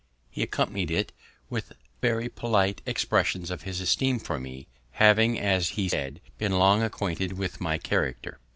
He 0.31 0.41
accompanied 0.41 0.89
it 0.89 1.11
with 1.47 1.73
very 2.01 2.27
polite 2.27 2.81
expressions 2.87 3.51
of 3.51 3.61
his 3.61 3.79
esteem 3.79 4.17
for 4.17 4.39
me, 4.39 4.65
having, 4.93 5.39
as 5.39 5.69
he 5.77 5.87
said, 5.89 6.21
been 6.39 6.53
long 6.57 6.81
acquainted 6.81 7.33
with 7.33 7.61
my 7.61 7.77
character. 7.77 8.39